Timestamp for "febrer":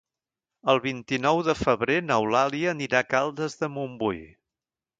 1.59-1.99